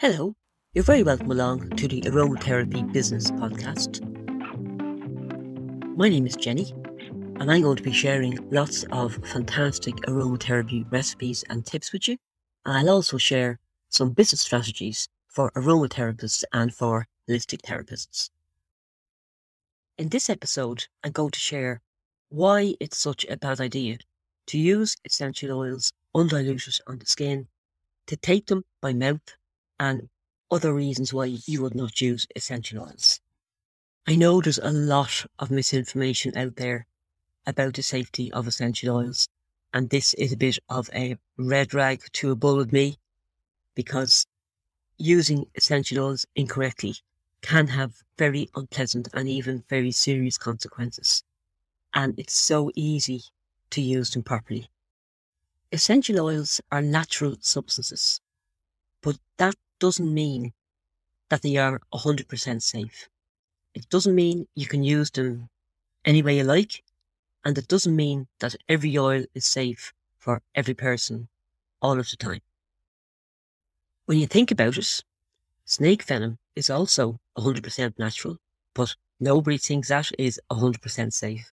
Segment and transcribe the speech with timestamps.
[0.00, 0.36] Hello,
[0.74, 3.98] you're very welcome along to the Aromatherapy Business Podcast.
[5.96, 6.72] My name is Jenny,
[7.40, 12.16] and I'm going to be sharing lots of fantastic aromatherapy recipes and tips with you.
[12.64, 13.58] I'll also share
[13.88, 18.30] some business strategies for aromatherapists and for holistic therapists.
[19.98, 21.82] In this episode, I'm going to share
[22.28, 23.98] why it's such a bad idea
[24.46, 27.48] to use essential oils undiluted on the skin,
[28.06, 29.34] to take them by mouth
[29.78, 30.08] and
[30.50, 33.20] other reasons why you would not use essential oils.
[34.06, 36.86] I know there's a lot of misinformation out there
[37.46, 39.28] about the safety of essential oils,
[39.72, 42.98] and this is a bit of a red rag to a bull with me
[43.74, 44.26] because
[44.96, 46.96] using essential oils incorrectly
[47.42, 51.22] can have very unpleasant and even very serious consequences.
[51.94, 53.22] And it's so easy
[53.70, 54.70] to use them properly.
[55.70, 58.20] Essential oils are natural substances,
[59.02, 60.52] but that doesn't mean
[61.30, 63.08] that they are 100% safe.
[63.74, 65.50] It doesn't mean you can use them
[66.04, 66.84] any way you like,
[67.44, 71.28] and it doesn't mean that every oil is safe for every person
[71.82, 72.42] all of the time.
[74.06, 75.04] When you think about it,
[75.64, 78.38] snake venom is also 100% natural,
[78.74, 81.52] but nobody thinks that is 100% safe.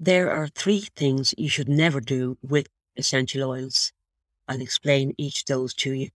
[0.00, 3.92] There are three things you should never do with essential oils.
[4.48, 6.10] I'll explain each of those to you.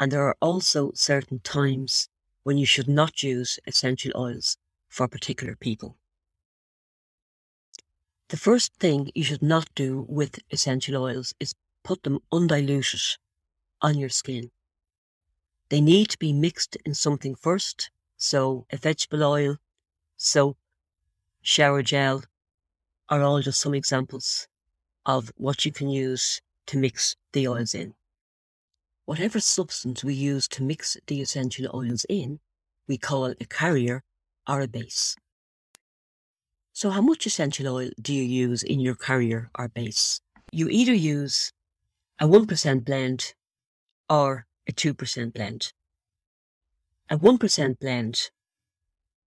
[0.00, 2.08] And there are also certain times
[2.44, 4.56] when you should not use essential oils
[4.88, 5.96] for particular people.
[8.28, 13.16] The first thing you should not do with essential oils is put them undiluted
[13.80, 14.50] on your skin.
[15.70, 19.56] They need to be mixed in something first, so a vegetable oil,
[20.16, 20.58] soap,
[21.42, 22.24] shower gel
[23.08, 24.48] are all just some examples
[25.06, 27.94] of what you can use to mix the oils in.
[29.08, 32.40] Whatever substance we use to mix the essential oils in,
[32.86, 34.02] we call a carrier
[34.46, 35.16] or a base.
[36.74, 40.20] So, how much essential oil do you use in your carrier or base?
[40.52, 41.54] You either use
[42.20, 43.32] a 1% blend
[44.10, 45.72] or a 2% blend.
[47.08, 48.30] A 1% blend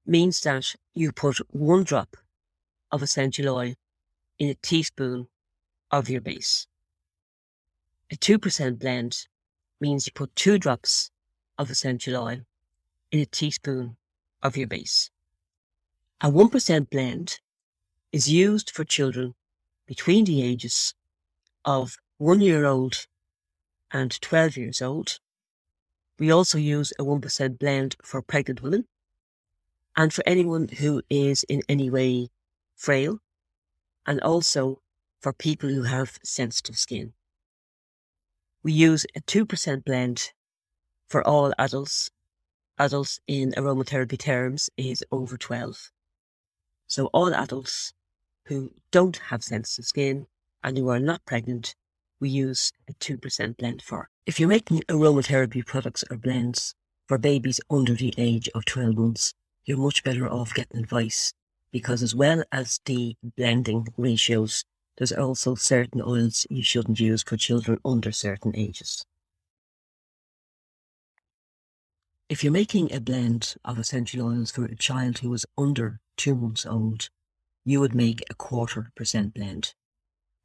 [0.05, 2.17] means that you put one drop
[2.91, 3.73] of essential oil
[4.37, 5.27] in a teaspoon
[5.89, 6.67] of your base.
[8.11, 9.25] A 2% blend
[9.81, 11.11] means you put two drops
[11.57, 12.41] of essential oil
[13.11, 13.97] in a teaspoon
[14.41, 15.09] of your base.
[16.21, 17.39] A 1% blend
[18.11, 19.33] is used for children
[19.87, 20.93] between the ages
[21.65, 23.07] of one year old
[23.91, 25.19] and 12 years old.
[26.19, 28.87] We also use a 1% blend for pregnant women
[29.97, 32.29] and for anyone who is in any way
[32.75, 33.19] frail
[34.05, 34.81] and also
[35.19, 37.13] for people who have sensitive skin.
[38.63, 40.31] We use a 2% blend
[41.09, 42.11] for all adults.
[42.77, 45.91] Adults in aromatherapy terms is over 12.
[46.87, 47.93] So all adults
[48.45, 50.27] who don't have sensitive skin
[50.63, 51.75] and who are not pregnant,
[52.19, 54.09] we use a 2% blend for.
[54.25, 56.75] If you're making aromatherapy products or blends
[57.07, 59.33] for babies under the age of 12 months,
[59.65, 61.33] you're much better off getting advice
[61.71, 64.65] because as well as the blending ratios,
[65.01, 69.03] there's also certain oils you shouldn't use for children under certain ages.
[72.29, 76.35] If you're making a blend of essential oils for a child who is under two
[76.35, 77.09] months old,
[77.65, 79.73] you would make a quarter percent blend.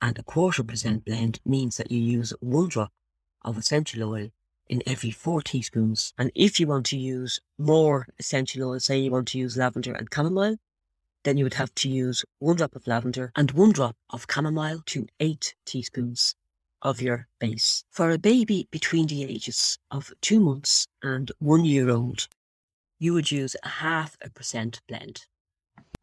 [0.00, 2.92] And a quarter percent blend means that you use one drop
[3.42, 4.30] of essential oil
[4.68, 6.14] in every four teaspoons.
[6.16, 9.92] And if you want to use more essential oil, say you want to use lavender
[9.92, 10.56] and chamomile,
[11.26, 14.80] then you would have to use one drop of lavender and one drop of chamomile
[14.86, 16.36] to eight teaspoons
[16.82, 17.82] of your base.
[17.90, 22.28] For a baby between the ages of two months and one year old,
[23.00, 25.26] you would use a half a percent blend.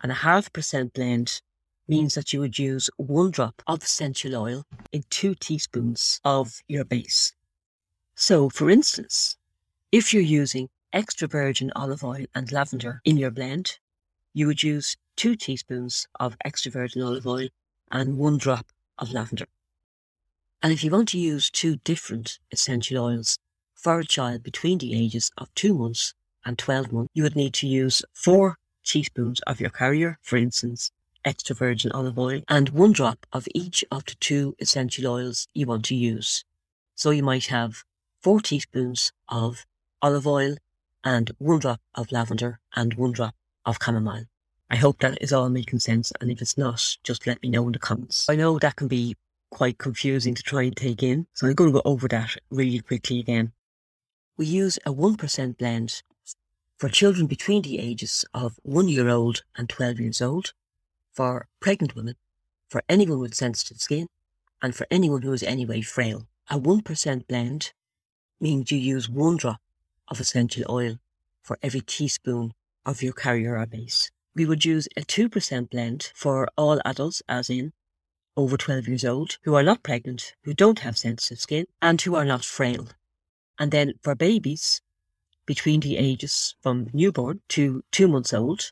[0.01, 1.41] And a half percent blend
[1.87, 6.83] means that you would use one drop of essential oil in two teaspoons of your
[6.83, 7.31] base.
[8.13, 9.37] So, for instance,
[9.89, 13.79] if you're using extra virgin olive oil and lavender in your blend,
[14.33, 17.47] you would use two teaspoons of extra virgin olive oil
[17.91, 18.67] and one drop
[18.97, 19.47] of lavender.
[20.61, 23.37] And if you want to use two different essential oils
[23.73, 26.13] for a child between the ages of two months
[26.45, 30.91] and 12 months, you would need to use four teaspoons of your carrier, for instance,
[31.25, 35.65] extra virgin olive oil, and one drop of each of the two essential oils you
[35.65, 36.43] want to use.
[36.95, 37.83] So you might have
[38.21, 39.65] four teaspoons of
[40.01, 40.55] olive oil
[41.03, 44.25] and one drop of lavender and one drop of chamomile.
[44.73, 46.11] I hope that is all making sense.
[46.19, 48.27] And if it's not, just let me know in the comments.
[48.27, 49.15] I know that can be
[49.51, 51.27] quite confusing to try and take in.
[51.33, 53.51] So I'm going to go over that really quickly again.
[54.35, 56.01] we use a 1% blend
[56.79, 60.53] for children between the ages of one year old and 12 years old,
[61.11, 62.15] for pregnant women,
[62.67, 64.07] for anyone with sensitive skin,
[64.59, 66.25] and for anyone who is anyway frail.
[66.49, 67.73] A 1% blend
[68.39, 69.61] means you use one drop
[70.07, 70.97] of essential oil
[71.43, 72.55] for every teaspoon
[72.87, 74.09] of your carrier or base.
[74.35, 77.73] We would use a 2% blend for all adults, as in
[78.35, 82.15] over 12 years old, who are not pregnant, who don't have sensitive skin, and who
[82.15, 82.89] are not frail.
[83.59, 84.81] And then for babies
[85.45, 88.71] between the ages from newborn to two months old,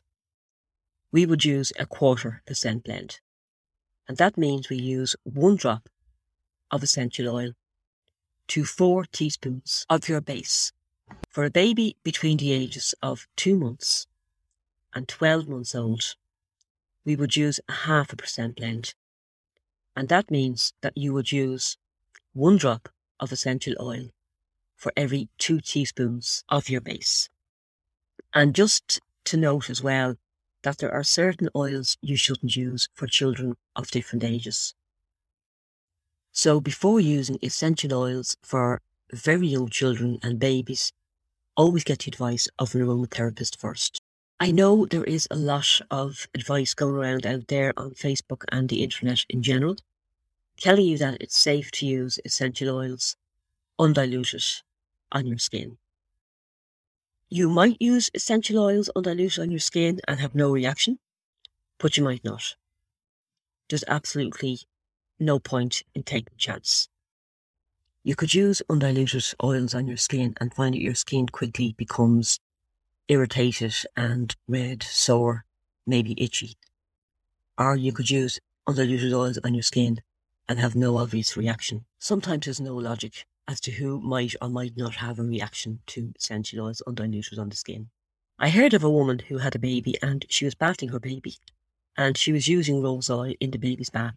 [1.12, 3.20] we would use a quarter percent blend.
[4.08, 5.88] And that means we use one drop
[6.70, 7.52] of essential oil
[8.48, 10.72] to four teaspoons of your base.
[11.28, 14.06] For a baby between the ages of two months
[14.94, 16.14] and 12 months old,
[17.04, 18.94] we would use a half a percent blend.
[19.96, 21.76] And that means that you would use
[22.32, 22.88] one drop
[23.20, 24.10] of essential oil
[24.76, 27.28] for every two teaspoons of your base.
[28.34, 30.16] And just to note as well
[30.62, 34.74] that there are certain oils you shouldn't use for children of different ages.
[36.32, 38.80] So before using essential oils for
[39.12, 40.92] very young children and babies,
[41.56, 44.00] always get the advice of an aromatherapist first.
[44.42, 48.68] I know there is a lot of advice going around out there on Facebook and
[48.68, 49.76] the internet in general,
[50.56, 53.14] telling you that it's safe to use essential oils
[53.78, 54.42] undiluted
[55.12, 55.78] on your skin.
[57.28, 60.98] You might use essential oils undiluted on your skin and have no reaction,
[61.78, 62.56] but you might not.
[63.70, 64.58] There's absolutely
[65.20, 66.88] no point in taking a chance.
[68.02, 72.40] You could use undiluted oils on your skin and find that your skin quickly becomes
[73.08, 75.44] irritated and red, sore,
[75.86, 76.56] maybe itchy.
[77.58, 80.00] Or you could use undiluted oils on your skin
[80.48, 81.84] and have no obvious reaction.
[81.98, 86.12] Sometimes there's no logic as to who might or might not have a reaction to
[86.16, 87.90] essential oils undiluted on the skin.
[88.38, 91.36] I heard of a woman who had a baby and she was bathing her baby
[91.96, 94.14] and she was using rose oil in the baby's bath.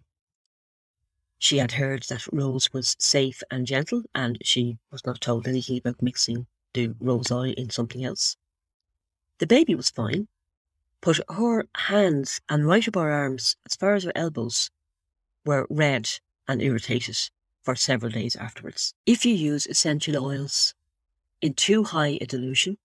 [1.37, 5.77] She had heard that rose was safe and gentle and she was not told anything
[5.77, 8.37] about mixing the rose oil in something else.
[9.39, 10.27] The baby was fine,
[11.01, 14.71] but her hands and right up her arms, as far as her elbows,
[15.45, 16.09] were red
[16.47, 17.17] and irritated
[17.61, 18.93] for several days afterwards.
[19.05, 20.73] If you use essential oils
[21.41, 22.77] in too high a dilution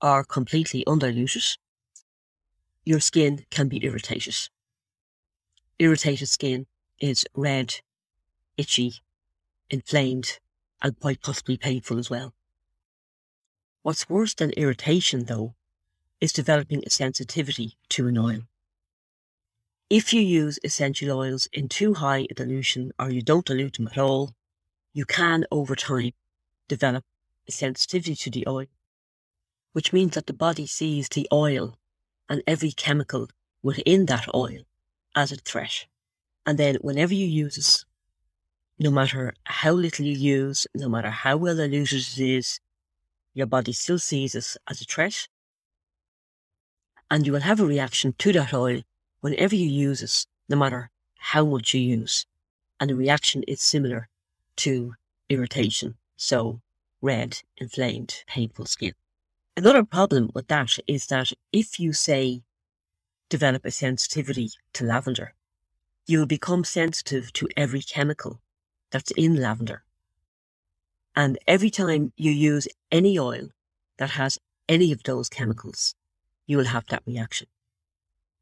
[0.00, 1.42] or completely undiluted,
[2.84, 4.36] your skin can be irritated.
[5.80, 6.66] Irritated skin
[7.00, 7.80] is red,
[8.56, 9.02] itchy,
[9.68, 10.38] inflamed,
[10.80, 12.32] and quite possibly painful as well.
[13.82, 15.55] What's worse than irritation, though,
[16.20, 18.42] is developing a sensitivity to an oil.
[19.88, 23.86] If you use essential oils in too high a dilution or you don't dilute them
[23.88, 24.34] at all,
[24.92, 26.12] you can over time
[26.68, 27.04] develop
[27.48, 28.66] a sensitivity to the oil,
[29.72, 31.76] which means that the body sees the oil
[32.28, 33.28] and every chemical
[33.62, 34.62] within that oil
[35.14, 35.86] as a threat.
[36.44, 37.84] And then whenever you use it,
[38.78, 42.60] no matter how little you use, no matter how well diluted it is,
[43.34, 45.28] your body still sees it as a threat.
[47.10, 48.82] And you will have a reaction to that oil
[49.20, 52.26] whenever you use it, no matter how much you use.
[52.80, 54.08] And the reaction is similar
[54.56, 54.94] to
[55.28, 55.96] irritation.
[56.16, 56.60] So
[57.00, 58.92] red, inflamed, painful skin.
[59.56, 62.42] Another problem with that is that if you say
[63.28, 65.34] develop a sensitivity to lavender,
[66.06, 68.40] you will become sensitive to every chemical
[68.90, 69.82] that's in lavender.
[71.14, 73.48] And every time you use any oil
[73.96, 75.94] that has any of those chemicals,
[76.46, 77.46] you will have that reaction.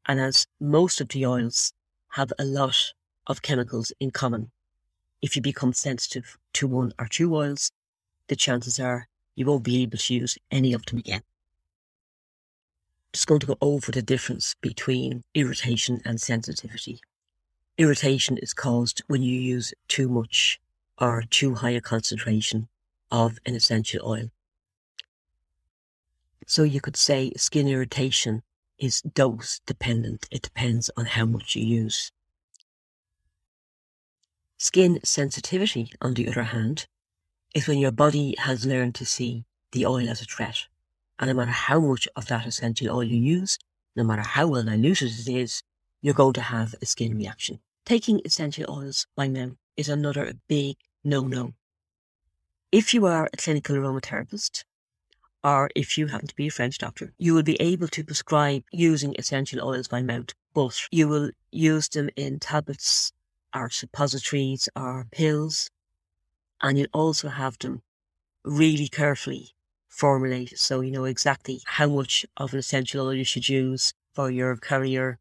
[0.05, 1.73] And as most of the oils
[2.09, 2.93] have a lot
[3.27, 4.51] of chemicals in common,
[5.21, 7.71] if you become sensitive to one or two oils,
[8.27, 11.21] the chances are you won't be able to use any of them again.
[13.13, 16.99] Just going to go over the difference between irritation and sensitivity.
[17.77, 20.59] Irritation is caused when you use too much
[20.97, 22.67] or too high a concentration
[23.11, 24.31] of an essential oil.
[26.45, 28.43] So you could say skin irritation
[28.77, 30.27] is dose dependent.
[30.31, 32.11] It depends on how much you use.
[34.57, 36.87] Skin sensitivity, on the other hand,
[37.53, 40.65] is when your body has learned to see the oil as a threat.
[41.19, 43.57] And no matter how much of that essential oil you use,
[43.95, 45.63] no matter how well diluted it is,
[46.01, 47.59] you're going to have a skin reaction.
[47.85, 51.53] Taking essential oils by mouth is another big no-no.
[52.71, 54.63] If you are a clinical aromatherapist,
[55.45, 58.63] or if you happen to be a French doctor, you will be able to prescribe
[58.71, 63.13] using essential oils by mouth, but you will use them in tablets
[63.53, 65.69] or suppositories or pills,
[66.63, 67.83] and you'll also have them
[68.43, 69.51] really carefully
[69.87, 70.57] formulated.
[70.57, 74.55] So you know exactly how much of an essential oil you should use for your
[74.55, 75.19] carrier,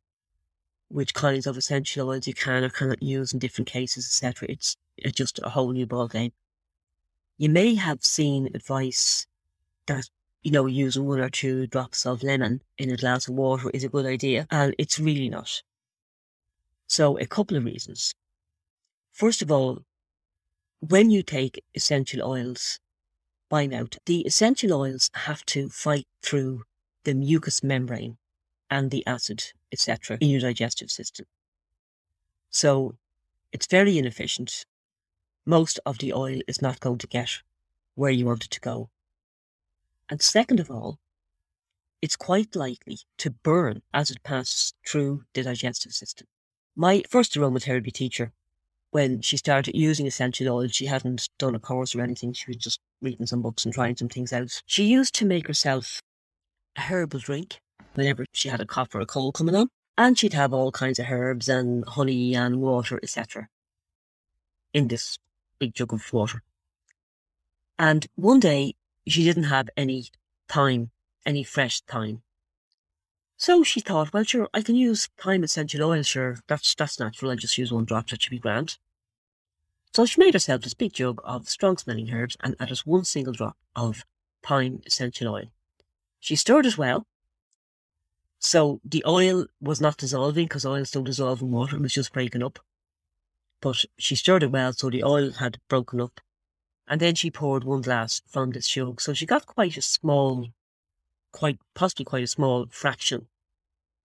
[0.88, 4.48] which kinds of essential oils you can or cannot use in different cases, etc.
[4.48, 6.32] It's, it's just a whole new ball game.
[7.36, 9.26] You may have seen advice
[9.86, 10.08] that
[10.44, 13.82] you know, using one or two drops of lemon in a glass of water is
[13.82, 15.62] a good idea, and it's really not.
[16.86, 18.14] So, a couple of reasons.
[19.10, 19.84] First of all,
[20.80, 22.78] when you take essential oils
[23.48, 26.64] by mouth, the essential oils have to fight through
[27.04, 28.18] the mucous membrane
[28.68, 31.24] and the acid, etc., in your digestive system.
[32.50, 32.96] So,
[33.50, 34.66] it's very inefficient.
[35.46, 37.38] Most of the oil is not going to get
[37.94, 38.90] where you want it to go.
[40.10, 40.98] And second of all,
[42.02, 46.26] it's quite likely to burn as it passes through the digestive system.
[46.76, 48.32] My first aromatherapy teacher,
[48.90, 52.32] when she started using essential oils, she hadn't done a course or anything.
[52.32, 54.62] She was just reading some books and trying some things out.
[54.66, 56.02] She used to make herself
[56.76, 57.60] a herbal drink
[57.94, 59.68] whenever she had a cough or a cold coming on.
[59.96, 63.48] And she'd have all kinds of herbs and honey and water, etc.
[64.72, 65.18] in this
[65.58, 66.42] big jug of water.
[67.78, 68.74] And one day
[69.06, 70.06] she didn't have any
[70.48, 70.90] thyme,
[71.26, 72.22] any fresh thyme.
[73.36, 77.30] So she thought, well, sure, I can use thyme essential oil, sure, that's, that's natural,
[77.30, 78.78] I'll just use one drop, that should be grand.
[79.92, 83.32] So she made herself this big jug of strong smelling herbs and added one single
[83.32, 84.04] drop of
[84.42, 85.50] thyme essential oil.
[86.20, 87.06] She stirred it well.
[88.38, 92.12] So the oil was not dissolving because oils don't dissolve in water, it was just
[92.12, 92.58] breaking up.
[93.60, 96.20] But she stirred it well, so the oil had broken up
[96.86, 99.00] and then she poured one glass from this jug.
[99.00, 100.48] So she got quite a small,
[101.32, 103.28] quite possibly quite a small fraction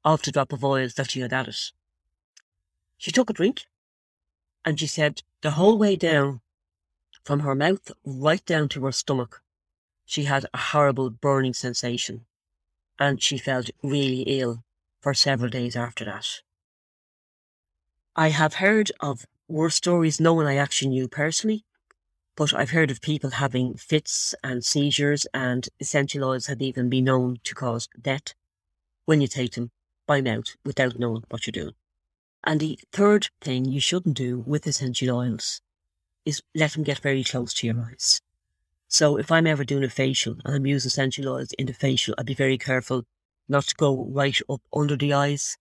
[0.04, 1.58] of the drop of oil that she had added.
[2.98, 3.66] She took a drink
[4.64, 6.42] and she said the whole way down
[7.24, 9.42] from her mouth right down to her stomach,
[10.06, 12.26] she had a horrible burning sensation
[12.98, 14.64] and she felt really ill
[15.00, 16.42] for several days after that.
[18.16, 21.64] I have heard of worse stories, no one I actually knew personally,
[22.40, 27.04] but I've heard of people having fits and seizures, and essential oils have even been
[27.04, 28.34] known to cause death
[29.04, 29.72] when you take them
[30.08, 31.76] by mouth without knowing what you're doing.
[32.46, 35.60] And the third thing you shouldn't do with essential oils
[36.24, 38.22] is let them get very close to your eyes.
[38.88, 42.16] So if I'm ever doing a facial and I'm using essential oils in the facial,
[42.18, 43.04] I'd be very careful
[43.50, 45.58] not to go right up under the eyes.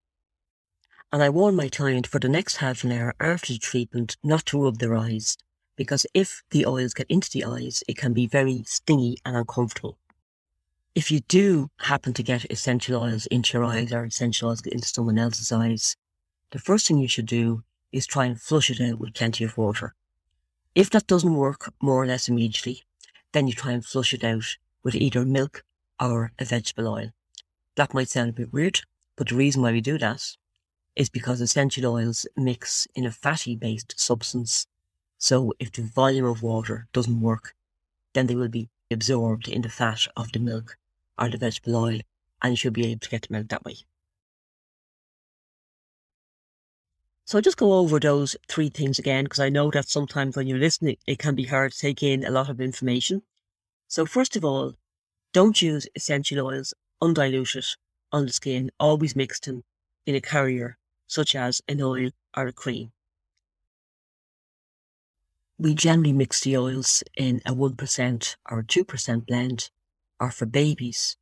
[1.12, 4.46] And I warn my client for the next half an hour after the treatment not
[4.46, 5.36] to rub their eyes
[5.78, 9.96] because if the oils get into the eyes, it can be very stingy and uncomfortable.
[10.96, 14.88] If you do happen to get essential oils into your eyes or essential oils into
[14.88, 15.96] someone else's eyes,
[16.50, 19.56] the first thing you should do is try and flush it out with plenty of
[19.56, 19.94] water.
[20.74, 22.82] If that doesn't work more or less immediately,
[23.30, 25.62] then you try and flush it out with either milk
[26.00, 27.12] or a vegetable oil.
[27.76, 28.80] That might sound a bit weird,
[29.14, 30.36] but the reason why we do that
[30.96, 34.66] is because essential oils mix in a fatty based substance
[35.18, 37.54] so if the volume of water doesn't work,
[38.14, 40.78] then they will be absorbed in the fat of the milk
[41.18, 42.00] or the vegetable oil,
[42.40, 43.76] and you should be able to get them out that way.
[47.24, 50.46] So I'll just go over those three things again, because I know that sometimes when
[50.46, 53.22] you're listening, it can be hard to take in a lot of information.
[53.86, 54.74] So first of all,
[55.34, 56.72] don't use essential oils
[57.02, 57.66] undiluted
[58.12, 59.62] on the skin, always mix them
[60.06, 62.92] in a carrier, such as an oil or a cream.
[65.60, 69.70] We generally mix the oils in a 1% or a 2% blend,
[70.20, 71.16] or for babies,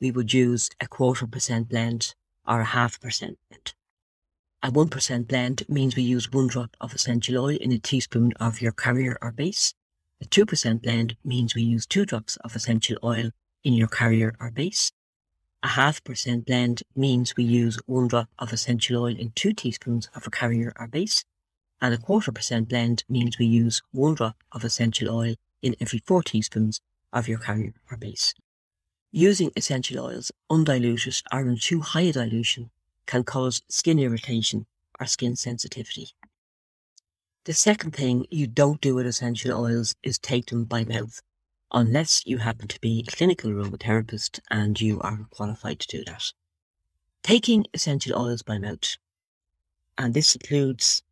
[0.00, 2.14] we would use a quarter percent blend
[2.48, 3.74] or a half percent blend.
[4.62, 8.62] A 1% blend means we use one drop of essential oil in a teaspoon of
[8.62, 9.74] your carrier or base.
[10.22, 13.30] A 2% blend means we use two drops of essential oil
[13.62, 14.90] in your carrier or base.
[15.62, 20.08] A half percent blend means we use one drop of essential oil in two teaspoons
[20.14, 21.26] of a carrier or base
[21.82, 25.98] and a quarter percent blend means we use one drop of essential oil in every
[26.06, 26.80] four teaspoons
[27.12, 28.34] of your carrier or base.
[29.10, 32.70] Using essential oils undiluted or in too high a dilution
[33.06, 34.64] can cause skin irritation
[35.00, 36.10] or skin sensitivity.
[37.44, 41.20] The second thing you don't do with essential oils is take them by mouth,
[41.72, 46.32] unless you happen to be a clinical aromatherapist and you are qualified to do that.
[47.24, 48.96] Taking essential oils by mouth,
[49.98, 51.02] and this includes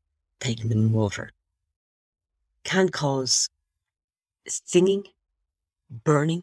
[0.40, 1.30] taking them in water
[2.64, 3.48] can cause
[4.46, 5.04] stinging,
[5.90, 6.42] burning.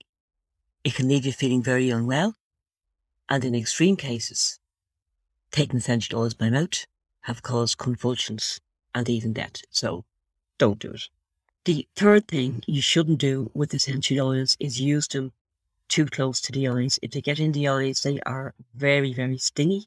[0.83, 2.35] It can leave you feeling very unwell.
[3.29, 4.59] And in extreme cases,
[5.51, 6.85] taking essential oils by mouth
[7.21, 8.59] have caused convulsions
[8.95, 9.61] and even death.
[9.69, 10.05] So
[10.57, 11.09] don't do it.
[11.65, 15.33] The third thing you shouldn't do with essential oils is use them
[15.89, 16.99] too close to the eyes.
[17.01, 19.85] If they get in the eyes, they are very, very stingy.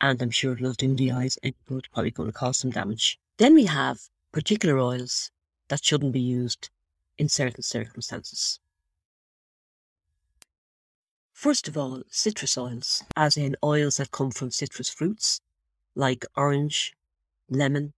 [0.00, 3.18] And I'm sure it'll do the eyes any good, probably going to cause some damage.
[3.42, 5.32] Then we have particular oils
[5.66, 6.70] that shouldn't be used
[7.18, 8.60] in certain circumstances.
[11.32, 15.40] First of all, citrus oils, as in oils that come from citrus fruits
[15.96, 16.94] like orange,
[17.50, 17.94] lemon,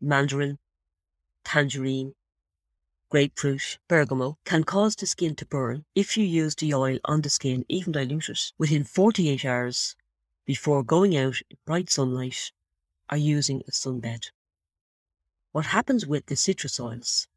[0.00, 0.58] mandarin,
[1.44, 2.16] tangerine,
[3.08, 7.30] grapefruit, bergamot, can cause the skin to burn if you use the oil on the
[7.30, 9.94] skin, even diluted, within 48 hours
[10.44, 12.50] before going out in bright sunlight
[13.08, 14.30] or using a sunbed.
[15.52, 17.28] What happens with the citrus oils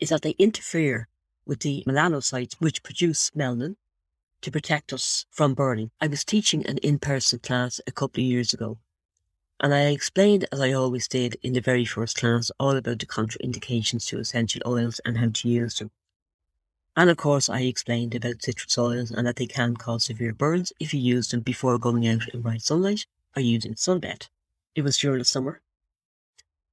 [0.00, 1.08] is that they interfere
[1.46, 3.76] with the melanocytes which produce melanin
[4.40, 5.90] to protect us from burning.
[6.00, 8.78] I was teaching an in-person class a couple of years ago
[9.60, 13.06] and I explained, as I always did in the very first class, all about the
[13.06, 15.90] contraindications to essential oils and how to use them.
[16.94, 20.72] And of course, I explained about citrus oils and that they can cause severe burns
[20.78, 24.28] if you use them before going out in bright sunlight or using sunbed.
[24.74, 25.62] It was during the summer.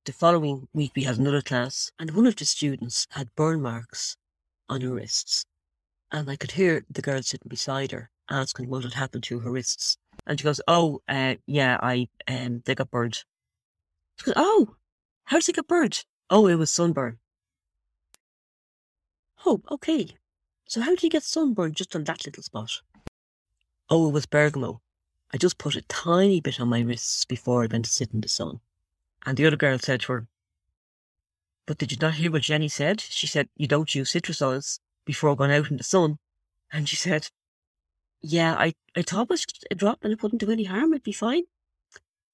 [0.05, 4.17] The following week, we had another class, and one of the students had burn marks
[4.67, 5.45] on her wrists.
[6.11, 9.49] And I could hear the girl sitting beside her asking what had happened to her
[9.49, 9.97] wrists.
[10.27, 13.23] And she goes, "Oh, uh, yeah, I um, they got burned."
[14.17, 14.75] She goes, "Oh,
[15.23, 17.19] how did they get burned?" "Oh, it was sunburn."
[19.45, 20.17] "Oh, okay.
[20.65, 22.81] So how did you get sunburned just on that little spot?"
[23.89, 24.81] "Oh, it was bergamot.
[25.31, 28.19] I just put a tiny bit on my wrists before I went to sit in
[28.19, 28.59] the sun."
[29.25, 30.27] And the other girl said to her,
[31.65, 33.01] "But did you not hear what Jenny said?
[33.01, 36.19] She said you don't use citrus oils before going out in the sun."
[36.71, 37.29] And she said,
[38.23, 40.93] yeah, I, I thought it was just a drop and it wouldn't do any harm.
[40.93, 41.43] It'd be fine.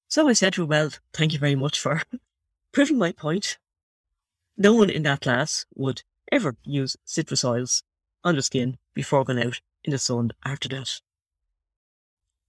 [0.08, 2.02] So I said to her, well, thank you very much for
[2.72, 3.58] proving my point.
[4.56, 7.82] No one in that class would ever use citrus oils
[8.22, 11.00] on their skin before going out in the sun after that.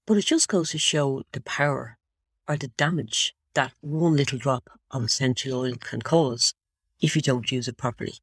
[0.06, 1.98] But it just goes to show the power
[2.48, 6.54] or the damage that one little drop of essential oil can cause
[7.02, 8.16] if you don't use it properly.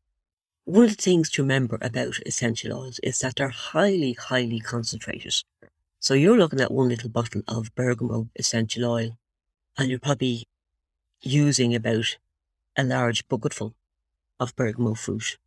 [0.65, 5.35] One of the things to remember about essential oils is that they're highly, highly concentrated.
[5.99, 9.19] So you're looking at one little bottle of bergamot essential oil
[9.77, 10.47] and you're probably
[11.23, 12.19] using about
[12.77, 13.75] a large bucketful
[14.39, 15.39] of bergamot fruit.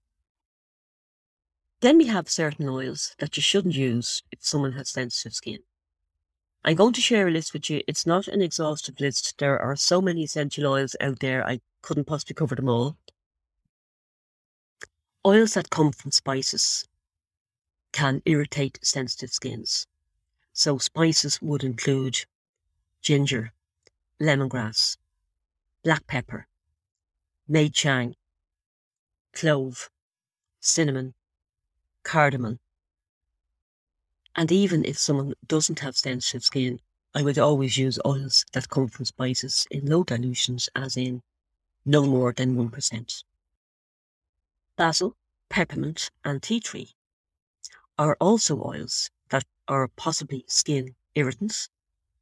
[1.81, 5.59] Then we have certain oils that you shouldn't use if someone has sensitive skin.
[6.63, 7.81] I'm going to share a list with you.
[7.87, 9.35] It's not an exhaustive list.
[9.39, 12.97] There are so many essential oils out there, I couldn't possibly cover them all.
[15.25, 16.87] Oils that come from spices
[17.91, 19.87] can irritate sensitive skins.
[20.53, 22.25] So spices would include
[23.01, 23.53] ginger,
[24.19, 24.97] lemongrass,
[25.83, 26.47] black pepper,
[27.47, 28.15] may chang,
[29.33, 29.89] clove,
[30.59, 31.15] cinnamon,
[32.03, 32.59] cardamom.
[34.35, 36.79] And even if someone doesn't have sensitive skin,
[37.13, 41.21] I would always use oils that come from spices in low dilutions, as in
[41.85, 43.23] no more than 1%
[44.81, 45.15] basil,
[45.47, 46.89] peppermint, and tea tree
[47.99, 51.69] are also oils that are possibly skin irritants.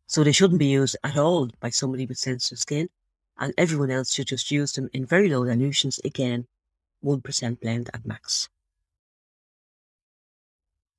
[0.08, 2.90] So they shouldn't be used at all by somebody with sensitive skin.
[3.38, 6.48] And everyone else should just use them in very low dilutions, again,
[7.02, 8.50] 1% blend at max.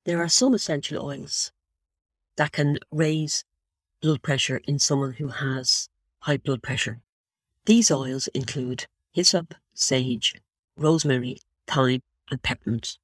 [0.05, 1.53] There are some essential oils
[2.37, 3.45] that can raise
[4.01, 5.89] blood pressure in someone who has
[6.21, 7.03] high blood pressure.
[7.67, 10.35] These oils include hyssop, sage,
[10.77, 12.99] rosemary, thyme, and peppermint.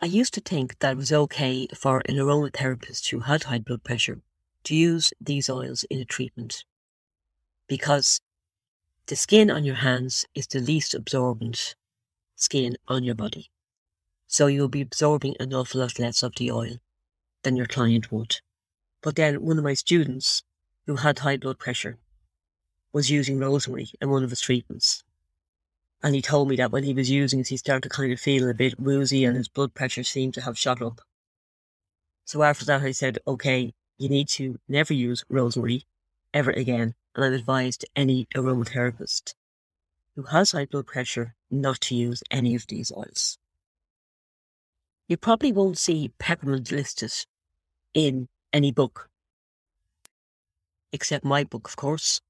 [0.00, 3.84] I used to think that it was okay for an aromatherapist who had high blood
[3.84, 4.22] pressure
[4.64, 6.64] to use these oils in a treatment
[7.66, 8.20] because
[9.06, 11.76] the skin on your hands is the least absorbent
[12.34, 13.50] skin on your body.
[14.26, 16.76] So you'll be absorbing an awful lot less of the oil
[17.42, 18.40] than your client would.
[19.02, 20.42] But then one of my students
[20.86, 21.98] who had high blood pressure
[22.92, 25.04] was using rosemary in one of his treatments.
[26.02, 28.20] And he told me that when he was using it, he started to kind of
[28.20, 31.00] feel a bit woozy and his blood pressure seemed to have shot up.
[32.24, 35.84] So after that, I said, okay, you need to never use rosemary
[36.34, 36.94] ever again.
[37.14, 39.34] And I've advised any aromatherapist
[40.16, 43.38] who has high blood pressure not to use any of these oils.
[45.08, 47.12] You probably won't see peppermint listed
[47.94, 49.08] in any book,
[50.92, 52.20] except my book, of course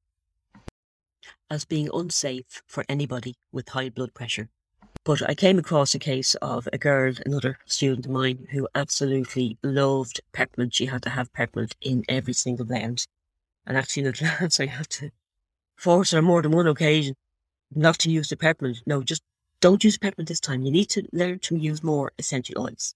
[1.51, 4.49] as being unsafe for anybody with high blood pressure.
[5.05, 9.57] But I came across a case of a girl, another student of mine, who absolutely
[9.63, 10.75] loved peppermint.
[10.75, 13.07] She had to have peppermint in every single blend.
[13.65, 15.11] And actually, in advance, I had to
[15.77, 17.15] force her more than one occasion
[17.75, 18.83] not to use the peppermint.
[18.87, 19.23] No, just
[19.67, 20.63] don't use peppermint this time.
[20.63, 22.95] You need to learn to use more essential oils.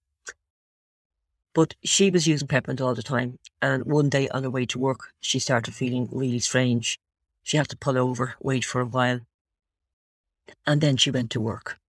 [1.53, 3.41] But she was using peppermint all the time.
[3.61, 7.01] And one day on her way to work, she started feeling really strange.
[7.43, 9.19] She had to pull over, wait for a while.
[10.65, 11.81] And then she went to work.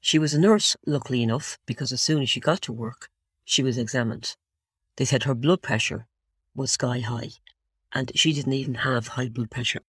[0.00, 3.10] She was a nurse, luckily enough, because as soon as she got to work,
[3.44, 4.36] she was examined.
[4.96, 6.06] They said her blood pressure
[6.54, 7.32] was sky high,
[7.92, 9.82] and she didn't even have high blood pressure.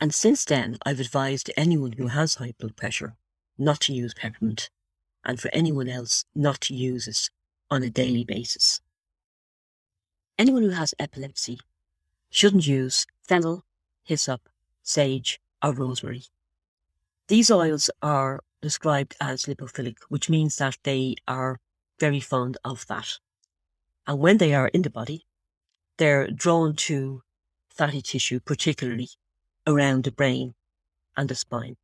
[0.00, 3.14] And since then, I've advised anyone who has high blood pressure
[3.58, 4.70] not to use peppermint,
[5.24, 7.30] and for anyone else not to use it
[7.70, 8.80] on a daily basis.
[10.38, 11.58] Anyone who has epilepsy
[12.30, 13.64] shouldn't use fennel,
[14.04, 14.48] hyssop,
[14.82, 16.24] sage, or rosemary.
[17.26, 21.58] These oils are described as lipophilic, which means that they are
[21.98, 23.18] very fond of fat.
[24.06, 25.26] And when they are in the body,
[25.98, 27.22] they're drawn to
[27.68, 29.10] fatty tissue, particularly
[29.66, 30.54] around the brain
[31.16, 31.76] and the spine.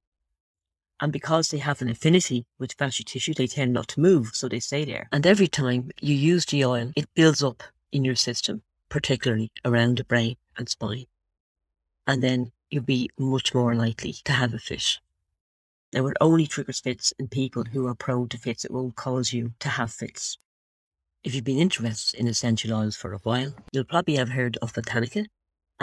[1.04, 4.48] And because they have an affinity with fatty tissue, they tend not to move, so
[4.48, 5.06] they stay there.
[5.12, 7.62] And every time you use the oil, it builds up
[7.92, 11.04] in your system, particularly around the brain and spine.
[12.06, 14.98] And then you'll be much more likely to have a fit.
[15.92, 18.64] Now, it only triggers fits in people who are prone to fits.
[18.64, 20.38] It won't cause you to have fits.
[21.22, 24.72] If you've been interested in essential oils for a while, you'll probably have heard of
[24.72, 25.26] Botanica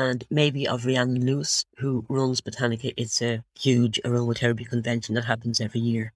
[0.09, 2.93] and maybe of Rhiannon Lewis, who runs Botanica.
[2.97, 6.13] It's a huge aromatherapy convention that happens every year.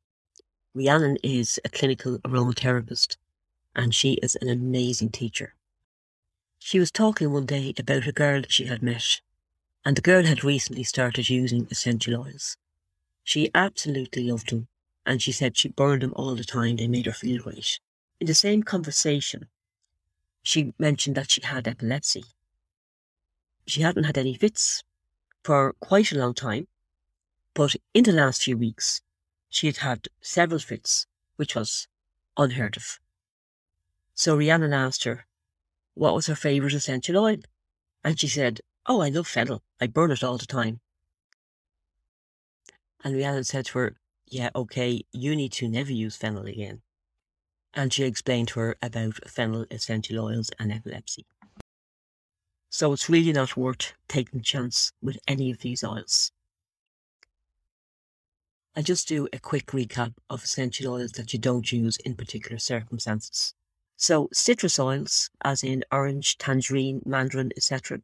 [0.74, 3.18] Rhiannon is a clinical aromatherapist
[3.76, 5.54] and she is an amazing teacher.
[6.60, 9.22] She was talking one day about a girl she had met,
[9.84, 12.58] and the girl had recently started using essential oils.
[13.24, 14.68] She absolutely loved them,
[15.06, 17.80] and she said she burned them all the time, they made her feel great.
[18.20, 19.50] In the same conversation,
[20.42, 22.24] she mentioned that she had epilepsy.
[23.68, 24.84] She hadn't had any fits
[25.44, 26.68] for quite a long time,
[27.54, 29.02] but in the last few weeks,
[29.50, 31.88] she had had several fits, which was
[32.38, 33.00] unheard of.
[34.14, 35.26] So Rhiannon asked her
[35.94, 37.38] what was her favourite essential oil,
[38.04, 39.64] and she said, Oh, I love fennel.
[39.82, 40.80] I burn it all the time.
[43.04, 43.98] And Rhiannon said to her,
[44.28, 46.82] Yeah, okay, you need to never use fennel again
[47.76, 51.26] and she explained to her about fennel essential oils and epilepsy.
[52.78, 56.34] So it's really not worth taking a chance with any of these oils.
[58.76, 62.60] I'll just do a quick recap of essential oils that you don't use in particular
[62.60, 63.54] circumstances.
[63.96, 68.02] So citrus oils, as in orange, tangerine, mandarin, etc.,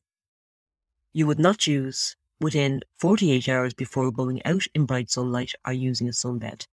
[1.12, 6.08] you would not use within 48 hours before going out in bright sunlight or using
[6.08, 6.68] a sunbed.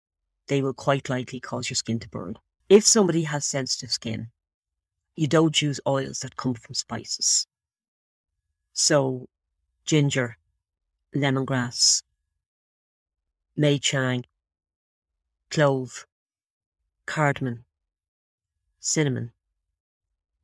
[0.48, 2.36] They will quite likely cause your skin to burn.
[2.68, 4.28] If somebody has sensitive skin,
[5.14, 7.46] you don't use oils that come from spices.
[8.78, 9.26] So,
[9.86, 10.36] ginger,
[11.14, 12.02] lemongrass,
[13.56, 14.26] May Chang,
[15.50, 16.06] clove,
[17.06, 17.64] cardamom,
[18.78, 19.32] cinnamon,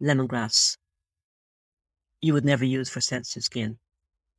[0.00, 0.78] lemongrass,
[2.22, 3.78] you would never use for sensitive skin.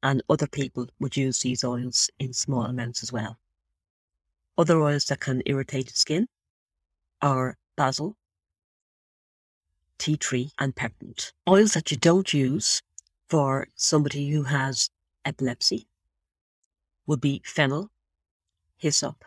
[0.01, 3.37] And other people would use these oils in small amounts as well.
[4.57, 6.27] Other oils that can irritate the skin
[7.21, 8.17] are basil,
[9.99, 11.31] tea tree, and peppermint.
[11.47, 12.81] Oils that you don't use
[13.33, 14.91] for somebody who has
[15.25, 15.87] epilepsy
[17.07, 17.89] would be fennel,
[18.77, 19.25] hyssop,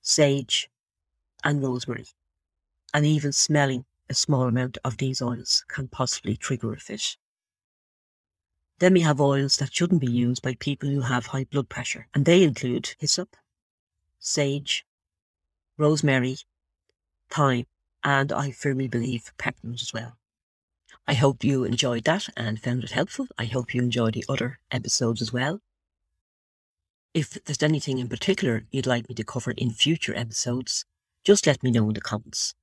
[0.00, 0.70] sage,
[1.42, 2.06] and rosemary.
[2.94, 7.16] And even smelling a small amount of these oils can possibly trigger a fit.
[8.78, 12.06] Then we have oils that shouldn't be used by people who have high blood pressure,
[12.14, 13.36] and they include hyssop,
[14.20, 14.86] sage,
[15.76, 16.36] rosemary,
[17.30, 17.66] thyme,
[18.04, 20.18] and I firmly believe peppermint as well.
[21.06, 23.26] I hope you enjoyed that and found it helpful.
[23.38, 25.60] I hope you enjoyed the other episodes as well.
[27.12, 30.84] If there's anything in particular you'd like me to cover in future episodes,
[31.22, 32.54] just let me know in the comments.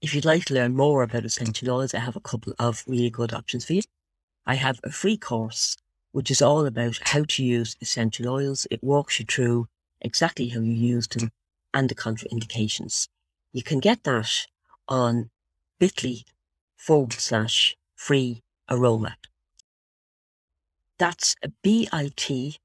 [0.00, 3.10] If you'd like to learn more about essential oils, I have a couple of really
[3.10, 3.82] good options for you.
[4.46, 5.76] I have a free course
[6.14, 8.68] which is all about how to use essential oils.
[8.70, 9.66] It walks you through
[10.00, 11.32] exactly how you use them
[11.74, 13.08] and the contraindications.
[13.52, 14.46] You can get that
[14.88, 15.30] on
[15.80, 16.22] bit.ly
[16.84, 19.16] forward slash free aroma.
[20.98, 22.58] That's bit.ly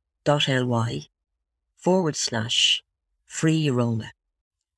[1.78, 2.84] forward slash
[3.26, 4.12] free aroma.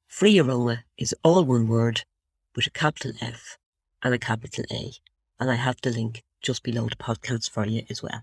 [0.06, 2.04] Free aroma is all one word
[2.56, 3.58] with a capital F
[4.04, 4.91] and a capital A.
[5.39, 8.21] And I have the link just below the podcast for you as well.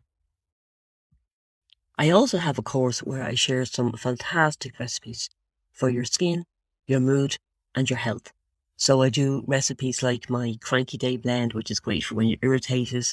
[1.98, 5.28] I also have a course where I share some fantastic recipes
[5.72, 6.44] for your skin,
[6.87, 7.38] your mood,
[7.74, 8.33] and your health.
[8.80, 12.38] So I do recipes like my cranky day blend, which is great for when you're
[12.42, 13.06] irritated.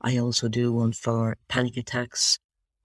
[0.00, 2.38] I also do one for panic attacks,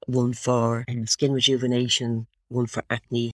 [0.08, 3.32] one for um, skin rejuvenation, one for acne.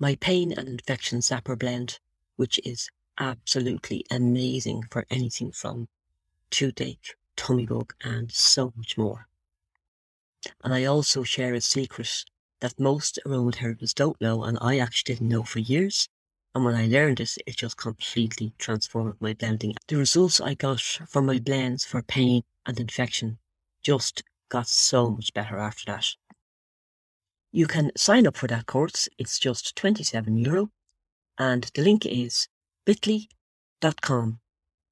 [0.00, 2.00] My pain and infection zapper blend,
[2.34, 5.86] which is absolutely amazing for anything from
[6.50, 9.28] toothache, tummy bug, and so much more.
[10.64, 12.24] And I also share a secret
[12.58, 16.08] that most aromatherapists don't know, and I actually didn't know for years.
[16.54, 19.74] And when I learned it, it just completely transformed my blending.
[19.88, 23.38] The results I got from my blends for pain and infection
[23.82, 26.06] just got so much better after that.
[27.52, 29.08] You can sign up for that course.
[29.18, 30.70] It's just 27 euro.
[31.38, 32.48] And the link is
[32.84, 34.40] bit.ly.com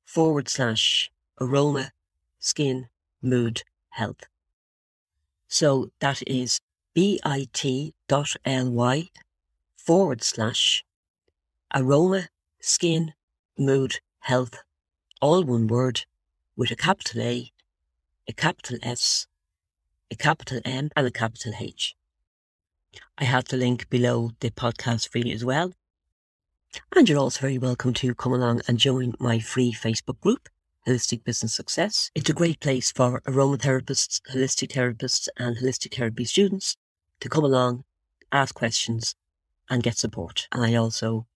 [0.05, 1.93] forward slash aroma
[2.39, 2.89] skin
[3.23, 4.25] mood health.
[5.47, 6.61] So that is
[6.95, 7.51] bit.ly
[9.77, 10.85] forward slash
[11.75, 12.29] aroma
[12.61, 13.15] skin
[13.59, 14.63] mood health,
[15.21, 16.05] all one word
[16.57, 17.53] with a capital A,
[18.29, 19.27] a capital S,
[20.11, 21.95] a capital M and a capital H.
[23.19, 25.73] I have the link below the podcast for you as well.
[26.95, 30.49] And you're also very welcome to come along and join my free Facebook group,
[30.87, 32.11] Holistic Business Success.
[32.15, 36.77] It's a great place for aromatherapists, holistic therapists, and holistic therapy students
[37.21, 37.85] to come along,
[38.33, 39.15] ask questions,
[39.69, 40.49] and get support.
[40.53, 41.27] And I also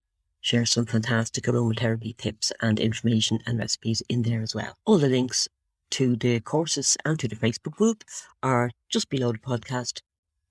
[0.45, 4.73] share some fantastic aromatherapy tips and information and recipes in there as well.
[4.85, 5.47] All the links
[5.91, 8.03] to the courses and to the Facebook group
[8.43, 10.01] are just below the podcast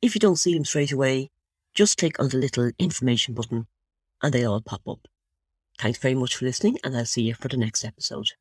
[0.05, 1.31] if you don't see them straight away,
[1.73, 3.67] just click on the little information button
[4.23, 5.09] and they all pop up.
[5.79, 8.33] Thanks very much for listening, and I'll see you for the next episode.